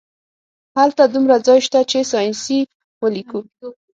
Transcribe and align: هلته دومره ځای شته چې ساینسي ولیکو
هلته 0.77 1.03
دومره 1.13 1.35
ځای 1.45 1.59
شته 1.67 1.79
چې 1.91 1.99
ساینسي 2.11 2.59
ولیکو 3.01 3.39